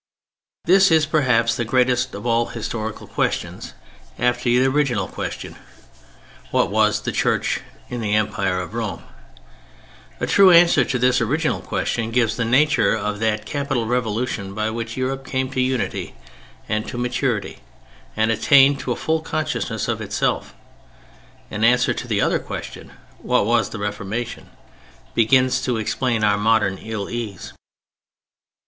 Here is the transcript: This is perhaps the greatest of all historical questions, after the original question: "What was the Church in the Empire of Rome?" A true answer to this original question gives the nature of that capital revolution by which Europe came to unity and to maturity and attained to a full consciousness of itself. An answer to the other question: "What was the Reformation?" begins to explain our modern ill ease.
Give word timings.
This 0.65 0.89
is 0.89 1.05
perhaps 1.05 1.55
the 1.55 1.63
greatest 1.63 2.15
of 2.15 2.25
all 2.25 2.47
historical 2.47 3.05
questions, 3.05 3.75
after 4.17 4.45
the 4.45 4.65
original 4.65 5.07
question: 5.07 5.55
"What 6.49 6.71
was 6.71 7.01
the 7.01 7.11
Church 7.11 7.59
in 7.87 8.01
the 8.01 8.15
Empire 8.15 8.59
of 8.61 8.73
Rome?" 8.73 9.03
A 10.19 10.25
true 10.25 10.49
answer 10.49 10.83
to 10.85 10.97
this 10.97 11.21
original 11.21 11.61
question 11.61 12.09
gives 12.09 12.35
the 12.35 12.45
nature 12.45 12.95
of 12.95 13.19
that 13.19 13.45
capital 13.45 13.85
revolution 13.85 14.55
by 14.55 14.71
which 14.71 14.97
Europe 14.97 15.23
came 15.23 15.51
to 15.51 15.61
unity 15.61 16.15
and 16.67 16.87
to 16.87 16.97
maturity 16.97 17.59
and 18.15 18.31
attained 18.31 18.79
to 18.79 18.91
a 18.91 18.95
full 18.95 19.21
consciousness 19.21 19.87
of 19.87 20.01
itself. 20.01 20.55
An 21.51 21.63
answer 21.63 21.93
to 21.93 22.07
the 22.07 22.21
other 22.21 22.39
question: 22.39 22.91
"What 23.19 23.45
was 23.45 23.69
the 23.69 23.77
Reformation?" 23.77 24.49
begins 25.13 25.61
to 25.61 25.77
explain 25.77 26.23
our 26.23 26.39
modern 26.39 26.79
ill 26.79 27.07
ease. 27.07 27.53